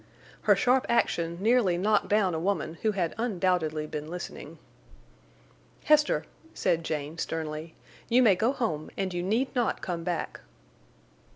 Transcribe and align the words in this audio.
Her 0.49 0.55
sharp 0.55 0.87
action 0.89 1.37
nearly 1.39 1.77
knocked 1.77 2.07
down 2.07 2.33
a 2.33 2.39
woman 2.39 2.79
who 2.81 2.93
had 2.93 3.13
undoubtedly 3.19 3.85
been 3.85 4.09
listening. 4.09 4.57
"Hester," 5.83 6.25
said 6.55 6.83
Jane, 6.83 7.19
sternly, 7.19 7.75
"you 8.09 8.23
may 8.23 8.33
go 8.35 8.51
home, 8.51 8.89
and 8.97 9.13
you 9.13 9.21
need 9.21 9.53
not 9.55 9.83
come 9.83 10.03
back." 10.03 10.39